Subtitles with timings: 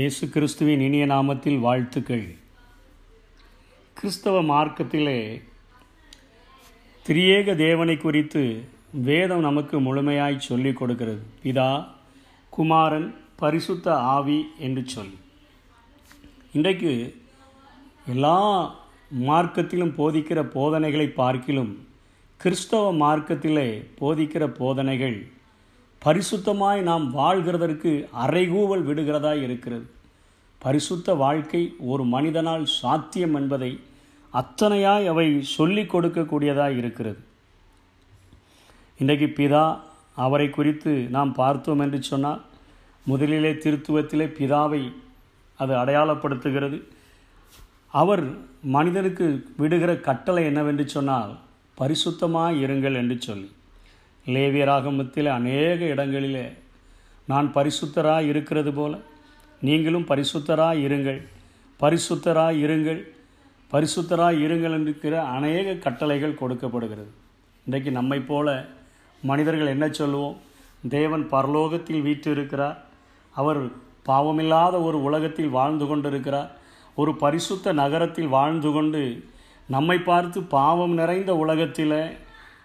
[0.00, 2.24] இயேசு கிறிஸ்துவின் இனிய நாமத்தில் வாழ்த்துக்கள்.
[3.96, 5.16] கிறிஸ்தவ மார்க்கத்திலே
[7.06, 8.42] திரியேக தேவனை குறித்து
[9.08, 11.22] வேதம் நமக்கு முழுமையாய் சொல்லிக் கொடுக்கிறது.
[11.42, 11.70] பிதா
[12.56, 13.08] குமாரன்
[13.42, 15.18] பரிசுத்த ஆவி என்று சொல்லி
[16.52, 16.92] இன்றைக்கு
[18.14, 18.38] எல்லா
[19.30, 21.72] மார்க்கத்திலும் போதிக்கிற போதனைகளை பார்க்கிலும்
[22.40, 23.68] கிறிஸ்தவ மார்க்கத்திலே
[24.00, 25.18] போதிக்கிற போதனைகள்
[26.04, 27.90] பரிசுத்தமாய் நாம் வாழ்கிறதற்கு
[28.26, 29.86] அறைகூவல் விடுகிறதா இருக்கிறது.
[30.58, 33.80] பரிசுத்த வாழ்க்கை ஒரு மனிதனால் சாத்தியம் என்பதை
[34.32, 37.18] அத்தனையாய் அவை சொல்லிக் கொடுக்கக்கூடியதாக இருக்கிறது.
[38.98, 39.78] இன்றைக்கு பிதா
[40.14, 42.40] அவரை குறித்து நாம் பார்த்தோம் என்று சொன்னால்
[43.04, 44.92] முதலிலே திருத்துவத்திலே பிதாவை
[45.56, 46.82] அது அடையாளப்படுத்துகிறது.
[47.86, 48.24] அவர்
[48.62, 51.38] மனிதனுக்கு விடுகிற கட்டளை என்னவென்று சொன்னால்
[51.78, 53.50] பரிசுத்தமாக இருங்கள் என்று சொல்லி.
[54.26, 56.52] லேவியராகமத்தில் அநேக இடங்களிலே
[57.26, 58.96] நான் பரிசுத்தராக இருக்கிறது போல
[59.60, 61.28] நீங்களும் பரிசுத்தராக இருங்கள்.
[61.80, 63.02] பரிசுத்தராக இருங்கள்.
[63.72, 67.10] பரிசுத்தராக இருங்கள் என்கிற அநேக கட்டளைகள் கொடுக்கப்படுகிறது.
[67.64, 68.66] இன்றைக்கு நம்மை போல
[69.22, 70.36] மனிதர்கள் என்ன சொல்லுவோம்?
[70.88, 72.76] தேவன் பரலோகத்தில் வீற்றிருக்கிறார்.
[73.30, 73.66] அவர்
[74.06, 76.50] பாவமில்லாத ஒரு உலகத்தில் வாழ்ந்து கொண்டிருக்கிறார்.
[76.94, 79.24] ஒரு பரிசுத்த நகரத்தில் வாழ்ந்து கொண்டு
[79.66, 82.16] நம்மை பார்த்து பாவம் நிறைந்த உலகத்தில்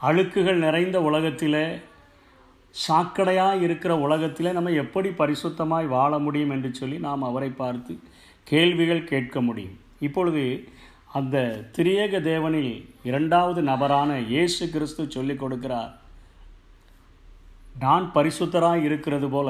[0.00, 1.60] அழுக்குகள் நிறைந்த உலகத்தில்
[2.74, 7.98] சாக்கடையாக இருக்கிற உலகத்தில் நம்ம எப்படி பரிசுத்தமாய் வாழ முடியும் என்று சொல்லி நாம் அவரை பார்த்து
[8.44, 9.76] கேள்விகள் கேட்க முடியும்.
[10.00, 10.42] இப்பொழுது
[11.12, 11.36] அந்த
[11.76, 15.92] திரியேக தேவனில் இரண்டாவது நபரான இயேசு கிறிஸ்து சொல்லிக் கொடுக்கிறார்.
[17.78, 19.48] நான் பரிசுத்தராய் இருக்கிறது போல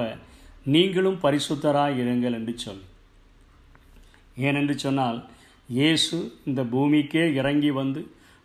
[0.65, 2.87] நீங்களும் பரிசுத்தராக இருங்கள் என்று சொல்லி.
[4.47, 5.19] ஏனென்று சொன்னால்
[5.69, 8.01] இயேசு இந்த பூமிக்கே இறங்கி வந்து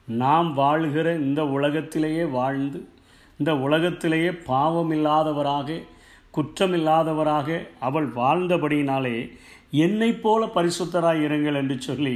[0.08, 2.80] நாம் வாழ்கிற இந்த உலகத்திலேயே வாழ்ந்து
[3.40, 5.78] இந்த உலகத்திலேயே பாவமில்லாதவராக
[6.34, 7.48] குற்றமில்லாதவராக
[7.80, 9.18] அவள் வாழ்ந்தபடியினாலே
[9.78, 12.16] என்னை போல பரிசுத்தராய் இருங்கள் என்று சொல்லி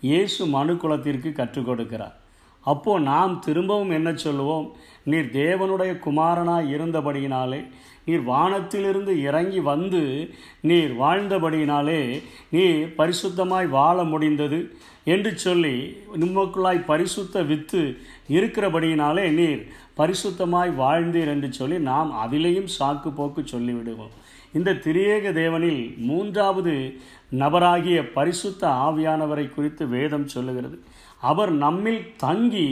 [0.00, 2.16] இயேசு மனு குலத்திற்கு கற்றுக் கொடுக்கிறார்
[2.72, 4.66] அப்போது நாம் திரும்பவும் என்ன சொல்லுவோம்?
[5.10, 7.60] நீர் தேவனுடைய குமாரனாய் இருந்தபடியினாலே
[8.08, 10.02] நீர் வானத்திலிருந்து இறங்கி வந்து
[10.68, 12.00] நீர் வாழ்ந்தபடியினாலே
[12.56, 14.60] நீர் பரிசுத்தமாய் வாழ முடிந்தது
[15.14, 15.74] என்று சொல்லி
[16.22, 17.82] நிம்மக்குள்ளாய் பரிசுத்த வித்து
[18.36, 19.62] இருக்கிறபடியினாலே நீர்
[20.00, 24.14] பரிசுத்தமாய் வாழ்ந்தீர் என்று சொல்லி நாம் அதிலேயும் சாக்கு போக்கு சொல்லிவிடுவோம்.
[24.56, 26.74] இந்த திரியேக தேவனில் மூன்றாவது
[27.40, 30.76] நபராகிய பரிசுத்த ஆவியானவரை குறித்து வேதம் சொல்லுகிறது.
[31.20, 32.68] அவர் நம்மில் தங்கி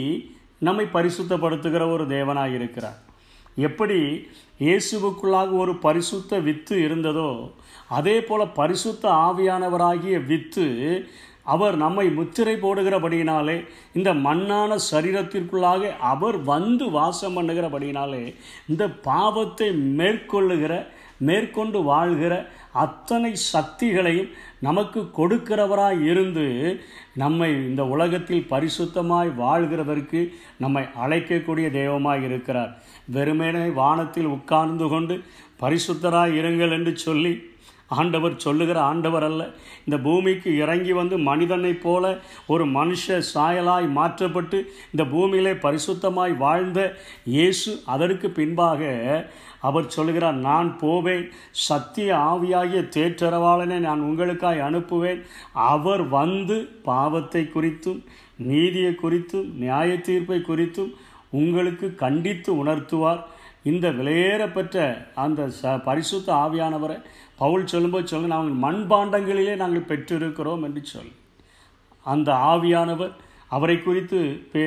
[0.59, 2.99] நம்மை பரிசுத்தப்படுத்துகிற ஒரு தேவனாக இருக்கிறார்.
[3.55, 4.27] எப்படி
[4.59, 7.51] இயேசுவுக்குள்ளாக ஒரு பரிசுத்த வித்து இருந்ததோ
[7.87, 10.65] அதே போல் பரிசுத்த ஆவியானவராகிய வித்து
[11.47, 13.57] அவர் நம்மை முத்திரை போடுகிறபடியினாலே
[13.93, 18.23] இந்த மண்ணான சரீரத்திற்குள்ளாக அவர் வந்து வாசம் பண்ணுகிறபடியினாலே
[18.67, 19.69] இந்த பாவத்தை
[19.99, 20.73] மேற்கொள்ளுகிற
[21.19, 22.33] மேற்கொண்டு வாழ்கிற
[22.71, 26.45] அத்தனை சக்திகளையும் நமக்கு கொடுக்கிறவராய் இருந்து
[27.13, 30.19] நம்மை இந்த உலகத்தில் பரிசுத்தமாய் வாழ்கிறதற்கு
[30.57, 32.71] நம்மை அழைக்கக்கூடிய தெய்வமாய் இருக்கிறார்.
[33.11, 35.15] வெறுமனே வானத்தில் உட்கார்ந்து கொண்டு
[35.61, 37.33] பரிசுத்தராய் இருங்கள் என்று சொல்லி
[37.87, 39.53] ஆண்டவர் சொல்லுகிற ஆண்டவர் அல்ல.
[39.85, 42.17] இந்த பூமிக்கு இறங்கி வந்து மனிதனைப் போல
[42.47, 46.79] ஒரு மனுஷ சாயலாய் மாற்றப்பட்டு இந்த பூமியிலே பரிசுத்தமாய் வாழ்ந்த
[47.23, 48.81] இயேசு அதற்கு பின்பாக
[49.59, 55.21] அவர் சொல்கிறார் நான் போவேன் சத்திய ஆவியாகிய தேற்றரவாளனை நான் உங்களுக்காய் அனுப்புவேன்.
[55.53, 58.01] அவர் வந்து பாவத்தை குறித்தும்
[58.37, 60.91] நீதியை குறித்தும் நியாய தீர்ப்பை குறித்தும்
[61.29, 63.23] உங்களுக்கு கண்டித்து உணர்த்துவார்.
[63.63, 64.75] இந்த விலையேறப்பெற்ற
[65.15, 67.01] அந்த ச பரிசுத்த ஆவியானவரை
[67.35, 71.11] பவுல் சொல்லும்போது சொல்லுங்கள் நாங்கள் மண்பாண்டங்களிலே நாங்கள் பெற்றிருக்கிறோம் என்று சொல்.
[72.05, 73.13] அந்த ஆவியானவர்
[73.47, 74.19] அவரை குறித்து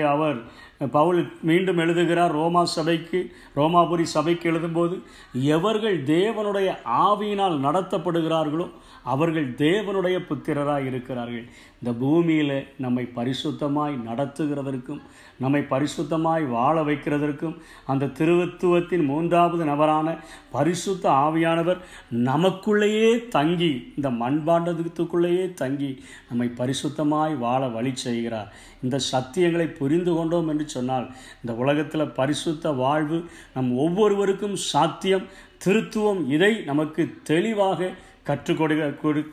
[0.09, 0.39] அவர்
[0.88, 3.18] பவுல் மீண்டும் எழுதுகிறார் ரோமா சபைக்கு
[3.56, 5.00] ரோமாபுரி சபைக்கு எழுதும்போது
[5.32, 8.68] எவர்கள் தேவனுடைய ஆவியினால் நடத்தப்படுகிறார்களோ
[9.04, 11.44] அவர்கள் தேவனுடைய புத்திரராக இருக்கிறார்கள்.
[11.78, 15.00] இந்த பூமியில் நம்மை பரிசுத்தமாய் நடத்துகிறதற்கும்
[15.38, 17.54] நம்மை பரிசுத்தமாய் வாழ வைக்கிறதற்கும்
[17.86, 20.16] அந்த திருவத்துவத்தின் மூன்றாவது நபரான
[20.50, 21.80] பரிசுத்த ஆவியானவர்
[22.10, 28.53] நமக்குள்ளேயே தங்கி இந்த மண்பாண்டத்துக்குள்ளேயே தங்கி நம்மை பரிசுத்தமாய் வாழ வழி செய்கிறார்.
[28.82, 31.06] இந்த சத்தியங்களை புரிந்து கொண்டோம் என்று சொன்னால்
[31.42, 33.18] இந்த உலகத்தில் பரிசுத்த வாழ்வு
[33.54, 35.27] நம் ஒவ்வொருவருக்கும் சாத்தியம்
[35.65, 37.91] திருத்துவம் இதை நமக்கு தெளிவாக
[38.28, 38.84] கற்றுக் கொடுக்க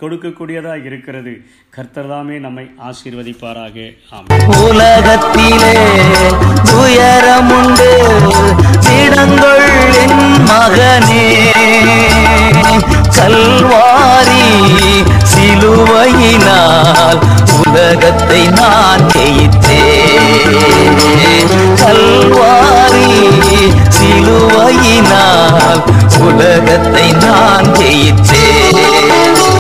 [0.02, 1.34] கொடுக்கக்கூடியதாக இருக்கிறது.
[1.76, 3.76] கர்த்தர்தாமே நம்மை ஆசீர்வதிப்பாராக.
[4.68, 5.74] உலகத்திலே
[6.70, 7.90] துயரமுண்டு
[10.50, 11.26] மகனே
[13.18, 14.46] கல்வாரி
[15.32, 17.20] சிலுவையினால்
[17.60, 18.97] உலகத்தை நான்